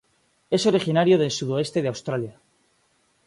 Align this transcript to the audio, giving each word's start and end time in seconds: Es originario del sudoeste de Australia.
Es 0.49 0.65
originario 0.65 1.19
del 1.19 1.29
sudoeste 1.29 1.83
de 1.83 1.87
Australia. 1.89 2.39